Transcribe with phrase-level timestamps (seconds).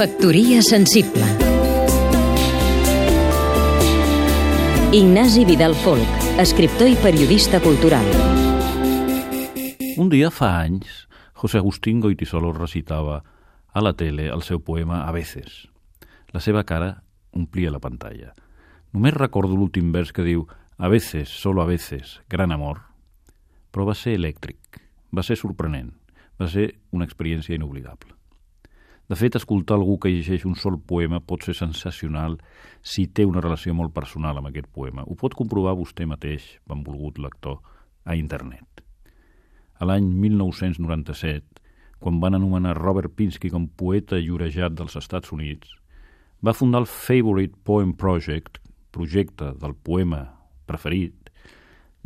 [0.00, 1.26] Factoria sensible
[4.96, 6.08] Ignasi Vidal Folk,
[6.40, 8.06] escriptor i periodista cultural.
[10.00, 11.04] Un dia fa anys,
[11.36, 13.18] José Agustín Goitisolo recitava
[13.68, 15.68] a la tele el seu poema A veces.
[16.32, 17.02] La seva cara
[17.36, 18.32] omplia la pantalla.
[18.96, 20.46] Només recordo l'últim vers que diu
[20.78, 22.80] A veces, solo a veces, gran amor.
[23.68, 24.80] Però va ser elèctric,
[25.12, 25.92] va ser sorprenent,
[26.40, 28.16] va ser una experiència inoblidable.
[29.10, 32.36] De fet, escoltar algú que llegeix un sol poema pot ser sensacional
[32.86, 35.02] si té una relació molt personal amb aquest poema.
[35.02, 37.58] Ho pot comprovar vostè mateix, benvolgut lector,
[38.06, 38.84] a internet.
[39.82, 41.58] A l'any 1997,
[41.98, 45.74] quan van anomenar Robert Pinsky com poeta llorejat dels Estats Units,
[46.46, 48.62] va fundar el Favorite Poem Project,
[48.94, 50.22] projecte del poema
[50.70, 51.34] preferit,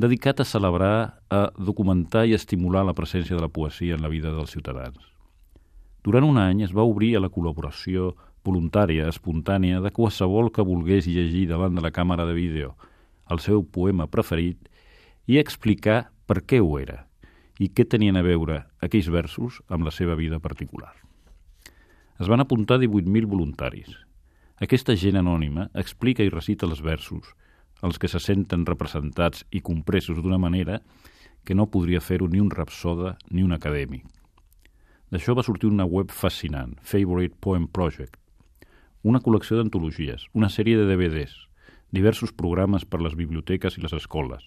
[0.00, 4.32] dedicat a celebrar, a documentar i estimular la presència de la poesia en la vida
[4.32, 5.13] dels ciutadans.
[6.04, 8.10] Durant un any es va obrir a la col·laboració
[8.44, 12.74] voluntària, espontània, de qualsevol que volgués llegir davant de la càmera de vídeo
[13.32, 14.68] el seu poema preferit
[15.26, 17.06] i explicar per què ho era
[17.56, 20.92] i què tenien a veure aquells versos amb la seva vida particular.
[22.20, 23.88] Es van apuntar 18.000 voluntaris.
[24.60, 27.32] Aquesta gent anònima explica i recita els versos,
[27.82, 30.82] els que se senten representats i compresos d'una manera
[31.44, 34.04] que no podria fer-ho ni un rapsoda ni un acadèmic.
[35.12, 38.16] D'això va sortir una web fascinant, Favorite Poem Project,
[39.04, 41.34] una col·lecció d'antologies, una sèrie de DVDs,
[41.92, 44.46] diversos programes per les biblioteques i les escoles,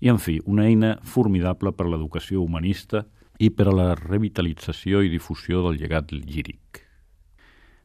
[0.00, 3.06] i, en fi, una eina formidable per a l'educació humanista
[3.38, 6.82] i per a la revitalització i difusió del llegat líric.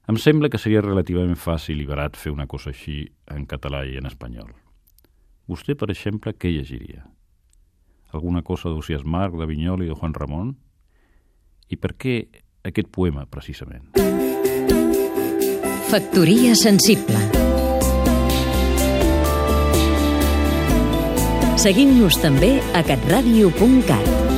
[0.09, 3.95] Em sembla que seria relativament fàcil i barat fer una cosa així en català i
[4.02, 4.49] en espanyol.
[5.47, 7.05] Vostè, per exemple, què llegiria?
[8.11, 10.55] Alguna cosa d'Ocias Marc, de Vinyol i de Juan Ramon?
[11.72, 12.16] I per què
[12.67, 13.95] aquest poema, precisament?
[15.91, 17.19] Factoria sensible
[21.62, 24.31] Seguim-nos també a catradio.cat